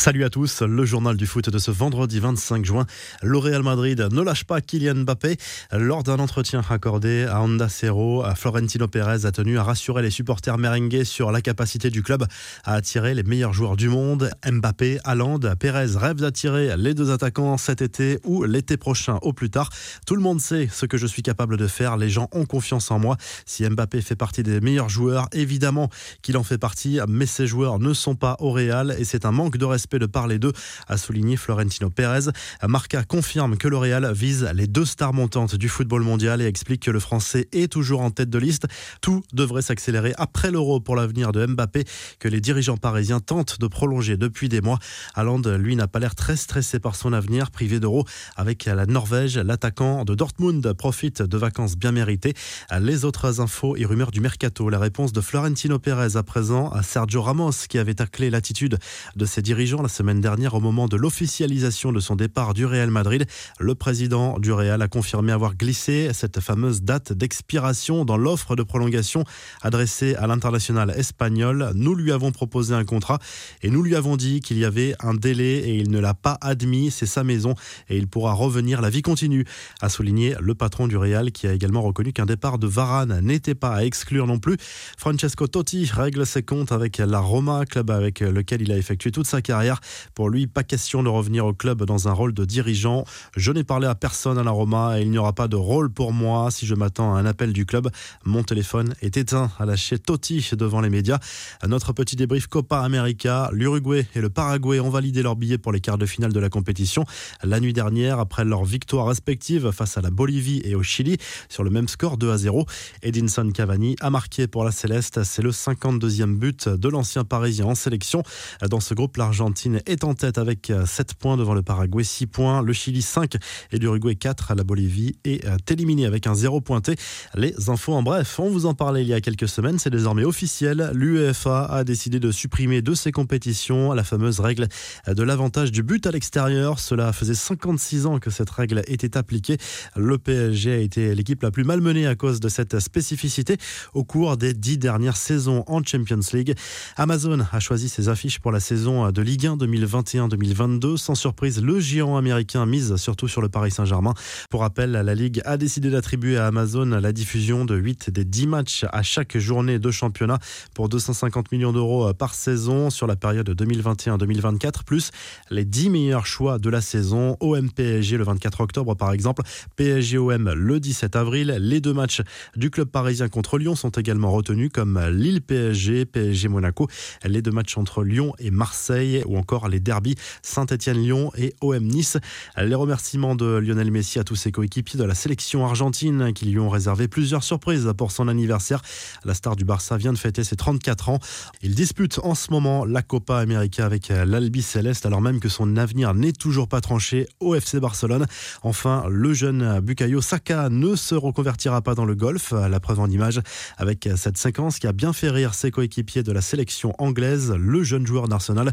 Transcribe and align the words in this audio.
Salut 0.00 0.24
à 0.24 0.30
tous, 0.30 0.62
le 0.62 0.86
journal 0.86 1.14
du 1.14 1.26
foot 1.26 1.50
de 1.50 1.58
ce 1.58 1.70
vendredi 1.70 2.20
25 2.20 2.64
juin. 2.64 2.86
Le 3.20 3.36
Real 3.36 3.62
Madrid 3.62 4.08
ne 4.10 4.22
lâche 4.22 4.44
pas 4.44 4.62
Kylian 4.62 4.94
Mbappé. 4.94 5.36
Lors 5.72 6.04
d'un 6.04 6.18
entretien 6.20 6.62
accordé 6.70 7.26
à 7.26 7.42
Honda 7.42 7.68
Cero, 7.68 8.24
Florentino 8.34 8.88
Pérez 8.88 9.26
a 9.26 9.30
tenu 9.30 9.58
à 9.58 9.62
rassurer 9.62 10.00
les 10.00 10.08
supporters 10.08 10.56
merengues 10.56 11.04
sur 11.04 11.30
la 11.30 11.42
capacité 11.42 11.90
du 11.90 12.02
club 12.02 12.24
à 12.64 12.76
attirer 12.76 13.12
les 13.14 13.24
meilleurs 13.24 13.52
joueurs 13.52 13.76
du 13.76 13.90
monde. 13.90 14.30
Mbappé, 14.50 15.00
Haaland, 15.04 15.40
Pérez 15.58 15.94
rêvent 15.94 16.20
d'attirer 16.22 16.78
les 16.78 16.94
deux 16.94 17.10
attaquants 17.10 17.58
cet 17.58 17.82
été 17.82 18.20
ou 18.24 18.44
l'été 18.44 18.78
prochain 18.78 19.18
au 19.20 19.34
plus 19.34 19.50
tard. 19.50 19.68
Tout 20.06 20.16
le 20.16 20.22
monde 20.22 20.40
sait 20.40 20.66
ce 20.72 20.86
que 20.86 20.96
je 20.96 21.06
suis 21.06 21.22
capable 21.22 21.58
de 21.58 21.66
faire. 21.66 21.98
Les 21.98 22.08
gens 22.08 22.30
ont 22.32 22.46
confiance 22.46 22.90
en 22.90 22.98
moi. 22.98 23.18
Si 23.44 23.68
Mbappé 23.68 24.00
fait 24.00 24.16
partie 24.16 24.42
des 24.42 24.62
meilleurs 24.62 24.88
joueurs, 24.88 25.28
évidemment 25.32 25.90
qu'il 26.22 26.38
en 26.38 26.42
fait 26.42 26.56
partie, 26.56 27.00
mais 27.06 27.26
ces 27.26 27.46
joueurs 27.46 27.78
ne 27.78 27.92
sont 27.92 28.14
pas 28.14 28.36
au 28.38 28.50
Real 28.50 28.96
et 28.98 29.04
c'est 29.04 29.26
un 29.26 29.32
manque 29.32 29.58
de 29.58 29.66
respect 29.66 29.89
de 29.98 30.06
parler 30.06 30.38
d'eux, 30.38 30.52
a 30.88 30.96
souligné 30.96 31.36
Florentino 31.36 31.90
Pérez. 31.90 32.30
Marca 32.66 33.02
confirme 33.04 33.56
que 33.56 33.68
le 33.68 33.76
Real 33.76 34.12
vise 34.12 34.48
les 34.54 34.66
deux 34.66 34.84
stars 34.84 35.12
montantes 35.12 35.56
du 35.56 35.68
football 35.68 36.02
mondial 36.02 36.40
et 36.40 36.46
explique 36.46 36.82
que 36.82 36.90
le 36.90 37.00
Français 37.00 37.48
est 37.52 37.72
toujours 37.72 38.00
en 38.00 38.10
tête 38.10 38.30
de 38.30 38.38
liste. 38.38 38.66
Tout 39.00 39.22
devrait 39.32 39.62
s'accélérer 39.62 40.12
après 40.16 40.50
l'Euro 40.50 40.80
pour 40.80 40.96
l'avenir 40.96 41.32
de 41.32 41.46
Mbappé, 41.46 41.84
que 42.18 42.28
les 42.28 42.40
dirigeants 42.40 42.76
parisiens 42.76 43.20
tentent 43.20 43.58
de 43.58 43.66
prolonger 43.66 44.16
depuis 44.16 44.48
des 44.48 44.60
mois. 44.60 44.78
Haaland, 45.14 45.42
lui, 45.58 45.76
n'a 45.76 45.88
pas 45.88 45.98
l'air 45.98 46.14
très 46.14 46.36
stressé 46.36 46.78
par 46.78 46.94
son 46.96 47.12
avenir, 47.12 47.50
privé 47.50 47.80
d'Euro 47.80 48.04
avec 48.36 48.64
la 48.66 48.86
Norvège. 48.86 49.38
L'attaquant 49.38 50.04
de 50.04 50.14
Dortmund 50.14 50.72
profite 50.74 51.22
de 51.22 51.36
vacances 51.36 51.76
bien 51.76 51.92
méritées. 51.92 52.34
Les 52.80 53.04
autres 53.04 53.40
infos 53.40 53.76
et 53.76 53.84
rumeurs 53.84 54.10
du 54.10 54.20
mercato. 54.20 54.68
La 54.68 54.78
réponse 54.78 55.12
de 55.12 55.20
Florentino 55.20 55.78
Pérez 55.78 56.16
à 56.16 56.22
présent 56.22 56.70
à 56.70 56.82
Sergio 56.82 57.22
Ramos, 57.22 57.66
qui 57.68 57.78
avait 57.78 57.94
taclé 57.94 58.30
l'attitude 58.30 58.78
de 59.16 59.24
ses 59.24 59.42
dirigeants 59.42 59.79
la 59.82 59.88
semaine 59.88 60.20
dernière 60.20 60.54
au 60.54 60.60
moment 60.60 60.88
de 60.88 60.96
l'officialisation 60.96 61.92
de 61.92 62.00
son 62.00 62.16
départ 62.16 62.54
du 62.54 62.66
Real 62.66 62.90
Madrid. 62.90 63.26
Le 63.58 63.74
président 63.74 64.38
du 64.38 64.52
Real 64.52 64.82
a 64.82 64.88
confirmé 64.88 65.32
avoir 65.32 65.54
glissé 65.54 66.10
cette 66.12 66.40
fameuse 66.40 66.82
date 66.82 67.12
d'expiration 67.12 68.04
dans 68.04 68.16
l'offre 68.16 68.56
de 68.56 68.62
prolongation 68.62 69.24
adressée 69.62 70.14
à 70.16 70.26
l'international 70.26 70.92
espagnol. 70.96 71.70
Nous 71.74 71.94
lui 71.94 72.12
avons 72.12 72.32
proposé 72.32 72.74
un 72.74 72.84
contrat 72.84 73.18
et 73.62 73.70
nous 73.70 73.82
lui 73.82 73.96
avons 73.96 74.16
dit 74.16 74.40
qu'il 74.40 74.58
y 74.58 74.64
avait 74.64 74.94
un 75.00 75.14
délai 75.14 75.58
et 75.58 75.76
il 75.76 75.90
ne 75.90 75.98
l'a 75.98 76.14
pas 76.14 76.36
admis. 76.40 76.90
C'est 76.90 77.06
sa 77.06 77.24
maison 77.24 77.54
et 77.88 77.96
il 77.96 78.08
pourra 78.08 78.32
revenir. 78.32 78.80
La 78.80 78.90
vie 78.90 79.02
continue, 79.02 79.44
a 79.80 79.88
souligné 79.88 80.34
le 80.40 80.54
patron 80.54 80.88
du 80.88 80.96
Real 80.96 81.32
qui 81.32 81.46
a 81.46 81.52
également 81.52 81.82
reconnu 81.82 82.12
qu'un 82.12 82.26
départ 82.26 82.58
de 82.58 82.66
Varane 82.66 83.20
n'était 83.20 83.54
pas 83.54 83.74
à 83.74 83.84
exclure 83.84 84.26
non 84.26 84.38
plus. 84.38 84.56
Francesco 84.98 85.46
Totti 85.46 85.88
règle 85.92 86.26
ses 86.26 86.42
comptes 86.42 86.72
avec 86.72 86.98
la 86.98 87.20
Roma, 87.20 87.64
club 87.66 87.90
avec 87.90 88.20
lequel 88.20 88.62
il 88.62 88.72
a 88.72 88.76
effectué 88.76 89.10
toute 89.10 89.26
sa 89.26 89.40
carrière. 89.42 89.69
Pour 90.14 90.30
lui, 90.30 90.46
pas 90.46 90.62
question 90.62 91.02
de 91.02 91.08
revenir 91.08 91.46
au 91.46 91.52
club 91.52 91.84
dans 91.84 92.08
un 92.08 92.12
rôle 92.12 92.32
de 92.32 92.44
dirigeant. 92.44 93.04
Je 93.36 93.52
n'ai 93.52 93.64
parlé 93.64 93.86
à 93.86 93.94
personne 93.94 94.38
à 94.38 94.42
la 94.42 94.50
Roma 94.50 94.98
et 94.98 95.02
il 95.02 95.10
n'y 95.10 95.18
aura 95.18 95.32
pas 95.32 95.48
de 95.48 95.56
rôle 95.56 95.90
pour 95.90 96.12
moi 96.12 96.50
si 96.50 96.66
je 96.66 96.74
m'attends 96.74 97.14
à 97.14 97.20
un 97.20 97.26
appel 97.26 97.52
du 97.52 97.66
club. 97.66 97.90
Mon 98.24 98.42
téléphone 98.42 98.94
est 99.02 99.16
éteint, 99.16 99.50
a 99.58 99.66
lâché 99.66 99.98
Totti 99.98 100.50
devant 100.52 100.80
les 100.80 100.90
médias. 100.90 101.18
Notre 101.66 101.92
petit 101.92 102.16
débrief 102.16 102.46
Copa 102.46 102.80
América. 102.80 103.50
L'Uruguay 103.52 104.06
et 104.14 104.20
le 104.20 104.30
Paraguay 104.30 104.80
ont 104.80 104.90
validé 104.90 105.22
leurs 105.22 105.36
billets 105.36 105.58
pour 105.58 105.72
les 105.72 105.80
quarts 105.80 105.98
de 105.98 106.06
finale 106.06 106.32
de 106.32 106.40
la 106.40 106.48
compétition. 106.48 107.04
La 107.42 107.60
nuit 107.60 107.72
dernière, 107.72 108.18
après 108.18 108.44
leur 108.44 108.64
victoire 108.64 109.06
respective 109.06 109.70
face 109.70 109.96
à 109.98 110.00
la 110.00 110.10
Bolivie 110.10 110.62
et 110.64 110.74
au 110.74 110.82
Chili, 110.82 111.18
sur 111.48 111.62
le 111.62 111.70
même 111.70 111.88
score 111.88 112.16
2 112.16 112.30
à 112.30 112.38
0, 112.38 112.66
Edinson 113.02 113.50
Cavani 113.52 113.96
a 114.00 114.10
marqué 114.10 114.46
pour 114.46 114.64
la 114.64 114.72
Céleste. 114.72 115.22
C'est 115.24 115.42
le 115.42 115.50
52e 115.50 116.36
but 116.36 116.68
de 116.68 116.88
l'ancien 116.88 117.24
Parisien 117.24 117.66
en 117.66 117.74
sélection. 117.74 118.22
Dans 118.68 118.80
ce 118.80 118.94
groupe, 118.94 119.16
l'Argentine 119.16 119.59
est 119.86 120.04
en 120.04 120.14
tête 120.14 120.38
avec 120.38 120.72
7 120.86 121.14
points 121.14 121.36
devant 121.36 121.54
le 121.54 121.62
Paraguay, 121.62 122.04
6 122.04 122.26
points, 122.26 122.62
le 122.62 122.72
Chili 122.72 123.02
5 123.02 123.36
et 123.72 123.78
l'Uruguay 123.78 124.14
4. 124.14 124.54
La 124.54 124.64
Bolivie 124.64 125.16
est 125.24 125.70
éliminée 125.70 126.06
avec 126.06 126.26
un 126.26 126.34
0 126.34 126.60
pointé. 126.60 126.96
Les 127.34 127.68
infos 127.68 127.94
en 127.94 128.02
bref, 128.02 128.38
on 128.38 128.50
vous 128.50 128.66
en 128.66 128.74
parlait 128.74 129.02
il 129.02 129.08
y 129.08 129.14
a 129.14 129.20
quelques 129.20 129.48
semaines, 129.48 129.78
c'est 129.78 129.90
désormais 129.90 130.24
officiel. 130.24 130.90
L'UEFA 130.94 131.64
a 131.64 131.84
décidé 131.84 132.20
de 132.20 132.30
supprimer 132.30 132.82
de 132.82 132.94
ses 132.94 133.12
compétitions 133.12 133.92
la 133.92 134.04
fameuse 134.04 134.40
règle 134.40 134.68
de 135.06 135.22
l'avantage 135.22 135.72
du 135.72 135.82
but 135.82 136.06
à 136.06 136.10
l'extérieur. 136.10 136.78
Cela 136.78 137.12
faisait 137.12 137.34
56 137.34 138.06
ans 138.06 138.18
que 138.18 138.30
cette 138.30 138.50
règle 138.50 138.82
était 138.86 139.16
appliquée. 139.16 139.56
Le 139.96 140.18
PSG 140.18 140.72
a 140.72 140.78
été 140.78 141.14
l'équipe 141.14 141.42
la 141.42 141.50
plus 141.50 141.64
malmenée 141.64 142.06
à 142.06 142.14
cause 142.14 142.40
de 142.40 142.48
cette 142.48 142.78
spécificité 142.78 143.56
au 143.94 144.04
cours 144.04 144.36
des 144.36 144.54
dix 144.54 144.78
dernières 144.78 145.16
saisons 145.16 145.64
en 145.66 145.82
Champions 145.82 146.20
League. 146.32 146.54
Amazon 146.96 147.40
a 147.52 147.60
choisi 147.60 147.88
ses 147.88 148.08
affiches 148.08 148.38
pour 148.38 148.52
la 148.52 148.60
saison 148.60 149.10
de 149.10 149.22
Ligue 149.22 149.46
1 149.46 149.49
2021-2022. 149.56 150.96
Sans 150.96 151.14
surprise, 151.14 151.62
le 151.62 151.80
géant 151.80 152.16
américain 152.16 152.66
mise 152.66 152.96
surtout 152.96 153.28
sur 153.28 153.42
le 153.42 153.48
Paris 153.48 153.70
Saint-Germain. 153.70 154.14
Pour 154.50 154.60
rappel, 154.60 154.92
la 154.92 155.14
Ligue 155.14 155.40
a 155.44 155.56
décidé 155.56 155.90
d'attribuer 155.90 156.36
à 156.36 156.46
Amazon 156.46 156.86
la 156.86 157.12
diffusion 157.12 157.64
de 157.64 157.76
8 157.76 158.10
des 158.10 158.24
10 158.24 158.46
matchs 158.46 158.84
à 158.92 159.02
chaque 159.02 159.36
journée 159.38 159.78
de 159.78 159.90
championnat 159.90 160.38
pour 160.74 160.88
250 160.88 161.52
millions 161.52 161.72
d'euros 161.72 162.12
par 162.14 162.34
saison 162.34 162.90
sur 162.90 163.06
la 163.06 163.16
période 163.16 163.48
2021-2024, 163.50 164.84
plus 164.84 165.10
les 165.50 165.64
10 165.64 165.90
meilleurs 165.90 166.26
choix 166.26 166.58
de 166.58 166.70
la 166.70 166.80
saison. 166.80 167.36
OM 167.40 167.70
PSG 167.70 168.16
le 168.16 168.24
24 168.24 168.60
octobre 168.60 168.94
par 168.94 169.12
exemple, 169.12 169.42
PSG 169.76 170.18
OM 170.18 170.52
le 170.52 170.80
17 170.80 171.16
avril. 171.16 171.56
Les 171.60 171.80
deux 171.80 171.92
matchs 171.92 172.22
du 172.56 172.70
club 172.70 172.88
parisien 172.88 173.28
contre 173.28 173.58
Lyon 173.58 173.74
sont 173.74 173.90
également 173.90 174.30
retenus 174.30 174.70
comme 174.72 175.00
Lille 175.08 175.42
PSG, 175.42 176.06
PSG 176.06 176.48
Monaco. 176.48 176.88
Les 177.24 177.42
deux 177.42 177.50
matchs 177.50 177.76
entre 177.76 178.04
Lyon 178.04 178.34
et 178.38 178.50
Marseille 178.50 179.22
ou 179.26 179.36
encore 179.40 179.68
les 179.68 179.80
derbies 179.80 180.14
Saint-Etienne-Lyon 180.42 181.32
et 181.36 181.54
OM 181.62 181.82
Nice. 181.82 182.18
Les 182.58 182.74
remerciements 182.74 183.34
de 183.34 183.56
Lionel 183.56 183.90
Messi 183.90 184.18
à 184.18 184.24
tous 184.24 184.36
ses 184.36 184.52
coéquipiers 184.52 184.98
de 184.98 185.04
la 185.04 185.14
sélection 185.14 185.64
argentine 185.64 186.32
qui 186.34 186.44
lui 186.44 186.58
ont 186.58 186.68
réservé 186.68 187.08
plusieurs 187.08 187.42
surprises 187.42 187.90
pour 187.96 188.12
son 188.12 188.28
anniversaire. 188.28 188.82
La 189.24 189.34
star 189.34 189.56
du 189.56 189.64
Barça 189.64 189.96
vient 189.96 190.12
de 190.12 190.18
fêter 190.18 190.44
ses 190.44 190.56
34 190.56 191.08
ans. 191.08 191.18
Il 191.62 191.74
dispute 191.74 192.20
en 192.22 192.34
ce 192.34 192.50
moment 192.50 192.84
la 192.84 193.02
Copa 193.02 193.38
América 193.38 193.86
avec 193.86 194.08
l'Albi 194.08 194.62
Céleste 194.62 195.06
alors 195.06 195.22
même 195.22 195.40
que 195.40 195.48
son 195.48 195.76
avenir 195.76 196.14
n'est 196.14 196.32
toujours 196.32 196.68
pas 196.68 196.80
tranché 196.80 197.26
au 197.40 197.54
FC 197.54 197.80
Barcelone. 197.80 198.26
Enfin, 198.62 199.04
le 199.08 199.32
jeune 199.32 199.80
Bukayo 199.80 200.20
Saka 200.20 200.68
ne 200.68 200.94
se 200.96 201.14
reconvertira 201.14 201.80
pas 201.80 201.94
dans 201.94 202.04
le 202.04 202.14
golf. 202.14 202.52
La 202.52 202.80
preuve 202.80 203.00
en 203.00 203.08
image 203.08 203.40
avec 203.78 204.08
cette 204.16 204.36
séquence 204.36 204.78
qui 204.78 204.86
a 204.86 204.92
bien 204.92 205.12
fait 205.12 205.30
rire 205.30 205.54
ses 205.54 205.70
coéquipiers 205.70 206.22
de 206.22 206.32
la 206.32 206.40
sélection 206.40 206.94
anglaise. 206.98 207.52
Le 207.56 207.82
jeune 207.82 208.06
joueur 208.06 208.28
d'Arsenal 208.28 208.72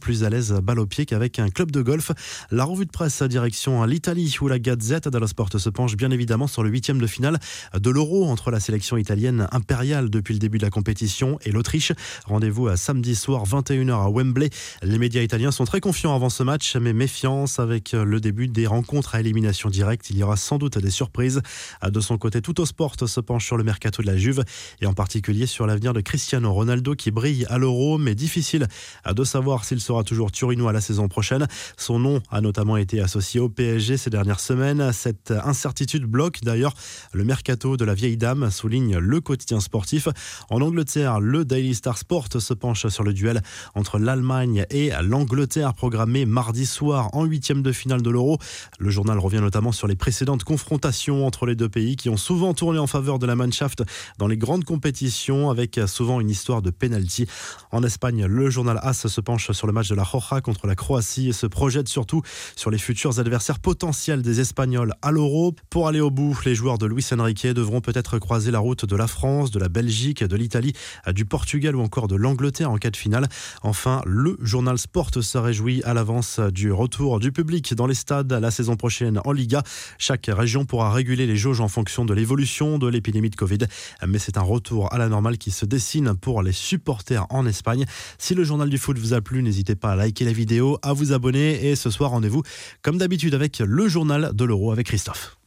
plus 0.00 0.24
à 0.24 0.30
l'aise 0.30 0.52
balle 0.62 0.78
au 0.78 0.86
pied 0.86 1.06
qu'avec 1.06 1.38
un 1.38 1.48
club 1.48 1.70
de 1.70 1.82
golf. 1.82 2.12
La 2.50 2.64
revue 2.64 2.86
de 2.86 2.90
presse 2.90 3.22
direction 3.22 3.84
l'Italie 3.84 4.34
où 4.40 4.48
la 4.48 4.58
Gazette 4.58 5.08
dello 5.08 5.26
Sport 5.26 5.48
se 5.58 5.68
penche 5.70 5.96
bien 5.96 6.10
évidemment 6.10 6.46
sur 6.46 6.62
le 6.62 6.70
huitième 6.70 6.98
de 6.98 7.06
finale 7.06 7.38
de 7.78 7.90
l'Euro 7.90 8.26
entre 8.26 8.50
la 8.50 8.60
sélection 8.60 8.96
italienne 8.96 9.48
impériale 9.52 10.10
depuis 10.10 10.34
le 10.34 10.38
début 10.38 10.58
de 10.58 10.64
la 10.64 10.70
compétition 10.70 11.38
et 11.44 11.52
l'Autriche. 11.52 11.92
Rendez-vous 12.24 12.68
à 12.68 12.76
samedi 12.76 13.14
soir 13.14 13.44
21h 13.44 13.92
à 13.92 14.10
Wembley. 14.10 14.50
Les 14.82 14.98
médias 14.98 15.22
italiens 15.22 15.52
sont 15.52 15.64
très 15.64 15.80
confiants 15.80 16.14
avant 16.14 16.30
ce 16.30 16.42
match 16.42 16.76
mais 16.76 16.92
méfiance 16.92 17.58
avec 17.58 17.92
le 17.92 18.20
début 18.20 18.48
des 18.48 18.66
rencontres 18.66 19.14
à 19.14 19.20
élimination 19.20 19.68
directe. 19.68 20.10
Il 20.10 20.18
y 20.18 20.22
aura 20.22 20.36
sans 20.36 20.58
doute 20.58 20.78
des 20.78 20.90
surprises. 20.90 21.42
De 21.86 22.00
son 22.00 22.18
côté, 22.18 22.40
tout 22.40 22.60
au 22.60 22.66
sport 22.66 22.96
se 23.06 23.20
penche 23.20 23.46
sur 23.46 23.56
le 23.56 23.64
mercato 23.64 24.02
de 24.02 24.06
la 24.06 24.16
Juve 24.16 24.44
et 24.80 24.86
en 24.86 24.94
particulier 24.94 25.46
sur 25.46 25.66
l'avenir 25.66 25.92
de 25.92 26.00
Cristiano 26.00 26.52
Ronaldo 26.52 26.94
qui 26.94 27.10
brille 27.10 27.46
à 27.48 27.58
l'Euro 27.58 27.98
mais 27.98 28.14
difficile 28.14 28.68
de 29.06 29.24
savoir 29.24 29.51
s'il 29.64 29.80
sera 29.80 30.04
toujours 30.04 30.32
turinois 30.32 30.72
la 30.72 30.80
saison 30.80 31.08
prochaine. 31.08 31.46
Son 31.76 31.98
nom 31.98 32.20
a 32.30 32.40
notamment 32.40 32.76
été 32.76 33.00
associé 33.00 33.40
au 33.40 33.48
PSG 33.48 33.96
ces 33.96 34.10
dernières 34.10 34.40
semaines. 34.40 34.92
Cette 34.92 35.32
incertitude 35.44 36.04
bloque 36.04 36.40
d'ailleurs 36.42 36.74
le 37.12 37.24
mercato 37.24 37.76
de 37.76 37.84
la 37.84 37.94
vieille 37.94 38.16
dame, 38.16 38.50
souligne 38.50 38.96
le 38.98 39.20
quotidien 39.20 39.60
sportif. 39.60 40.08
En 40.50 40.60
Angleterre, 40.60 41.20
le 41.20 41.44
Daily 41.44 41.74
Star 41.74 41.98
Sport 41.98 42.28
se 42.38 42.54
penche 42.54 42.86
sur 42.88 43.04
le 43.04 43.12
duel 43.12 43.42
entre 43.74 43.98
l'Allemagne 43.98 44.64
et 44.70 44.90
l'Angleterre 45.02 45.74
programmé 45.74 46.24
mardi 46.26 46.66
soir 46.66 47.10
en 47.12 47.24
huitième 47.24 47.62
de 47.62 47.72
finale 47.72 48.02
de 48.02 48.10
l'Euro. 48.10 48.38
Le 48.78 48.90
journal 48.90 49.18
revient 49.18 49.40
notamment 49.40 49.72
sur 49.72 49.86
les 49.86 49.96
précédentes 49.96 50.44
confrontations 50.44 51.26
entre 51.26 51.46
les 51.46 51.54
deux 51.54 51.68
pays 51.68 51.96
qui 51.96 52.08
ont 52.08 52.16
souvent 52.16 52.54
tourné 52.54 52.78
en 52.78 52.86
faveur 52.86 53.18
de 53.18 53.26
la 53.26 53.36
Mannschaft 53.36 53.82
dans 54.18 54.26
les 54.26 54.36
grandes 54.36 54.64
compétitions 54.64 55.50
avec 55.50 55.80
souvent 55.86 56.20
une 56.20 56.30
histoire 56.30 56.62
de 56.62 56.70
penalty. 56.70 57.26
En 57.70 57.82
Espagne, 57.82 58.26
le 58.26 58.50
journal 58.50 58.78
AS 58.82 59.06
se 59.06 59.20
penche 59.20 59.41
sur 59.50 59.66
le 59.66 59.72
match 59.72 59.88
de 59.88 59.94
la 59.94 60.04
Roja 60.04 60.40
contre 60.40 60.66
la 60.66 60.76
Croatie 60.76 61.28
et 61.28 61.32
se 61.32 61.46
projette 61.46 61.88
surtout 61.88 62.22
sur 62.54 62.70
les 62.70 62.78
futurs 62.78 63.18
adversaires 63.18 63.58
potentiels 63.58 64.22
des 64.22 64.40
Espagnols 64.40 64.94
à 65.02 65.10
l'Euro. 65.10 65.54
Pour 65.70 65.88
aller 65.88 66.00
au 66.00 66.10
bout, 66.10 66.38
les 66.44 66.54
joueurs 66.54 66.78
de 66.78 66.86
Luis 66.86 67.04
Enrique 67.12 67.46
devront 67.46 67.80
peut-être 67.80 68.18
croiser 68.18 68.50
la 68.50 68.60
route 68.60 68.84
de 68.84 68.96
la 68.96 69.06
France, 69.06 69.50
de 69.50 69.58
la 69.58 69.68
Belgique, 69.68 70.22
de 70.22 70.36
l'Italie, 70.36 70.74
du 71.08 71.24
Portugal 71.24 71.74
ou 71.74 71.80
encore 71.80 72.08
de 72.08 72.16
l'Angleterre 72.16 72.70
en 72.70 72.76
cas 72.76 72.90
de 72.90 72.96
finale. 72.96 73.28
Enfin, 73.62 74.02
le 74.06 74.36
journal 74.40 74.78
Sport 74.78 75.10
se 75.20 75.38
réjouit 75.38 75.82
à 75.84 75.94
l'avance 75.94 76.38
du 76.38 76.70
retour 76.70 77.18
du 77.18 77.32
public 77.32 77.74
dans 77.74 77.86
les 77.86 77.94
stades 77.94 78.32
la 78.32 78.50
saison 78.50 78.76
prochaine 78.76 79.20
en 79.24 79.32
Liga. 79.32 79.62
Chaque 79.98 80.30
région 80.32 80.64
pourra 80.64 80.92
réguler 80.92 81.26
les 81.26 81.36
jauges 81.36 81.60
en 81.60 81.68
fonction 81.68 82.04
de 82.04 82.14
l'évolution 82.14 82.78
de 82.78 82.88
l'épidémie 82.88 83.30
de 83.30 83.36
Covid, 83.36 83.58
mais 84.06 84.18
c'est 84.18 84.36
un 84.36 84.42
retour 84.42 84.92
à 84.92 84.98
la 84.98 85.08
normale 85.08 85.38
qui 85.38 85.50
se 85.50 85.64
dessine 85.64 86.14
pour 86.14 86.42
les 86.42 86.52
supporters 86.52 87.26
en 87.30 87.46
Espagne. 87.46 87.84
Si 88.18 88.34
le 88.34 88.44
journal 88.44 88.68
du 88.68 88.78
foot 88.78 88.98
vous 88.98 89.14
a 89.14 89.20
plu, 89.20 89.31
n'hésitez 89.40 89.74
pas 89.74 89.92
à 89.92 89.96
liker 89.96 90.24
la 90.24 90.32
vidéo, 90.32 90.78
à 90.82 90.92
vous 90.92 91.12
abonner 91.12 91.70
et 91.70 91.76
ce 91.76 91.90
soir 91.90 92.10
rendez-vous 92.10 92.42
comme 92.82 92.98
d'habitude 92.98 93.34
avec 93.34 93.60
le 93.60 93.88
journal 93.88 94.32
de 94.34 94.44
l'euro 94.44 94.72
avec 94.72 94.88
Christophe. 94.88 95.41